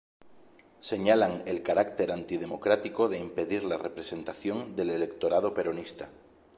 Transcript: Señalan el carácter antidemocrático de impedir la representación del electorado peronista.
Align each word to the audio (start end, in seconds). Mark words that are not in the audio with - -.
Señalan 0.79 1.43
el 1.45 1.61
carácter 1.61 2.11
antidemocrático 2.11 3.07
de 3.07 3.19
impedir 3.19 3.63
la 3.63 3.77
representación 3.77 4.75
del 4.75 4.89
electorado 4.89 5.53
peronista. 5.53 6.09